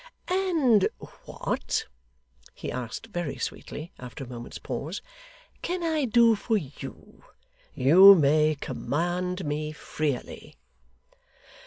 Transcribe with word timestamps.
And 0.29 0.87
what,' 1.25 1.85
he 2.55 2.71
asked 2.71 3.05
very 3.13 3.37
sweetly, 3.37 3.93
after 3.99 4.23
a 4.23 4.27
moment's 4.27 4.57
pause, 4.57 4.99
'can 5.61 5.83
I 5.83 6.05
do 6.05 6.33
for 6.35 6.57
you? 6.57 7.23
You 7.75 8.15
may 8.15 8.57
command 8.59 9.45
me 9.45 9.71
freely. 9.73 10.55